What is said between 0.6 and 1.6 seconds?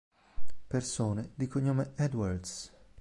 Persone di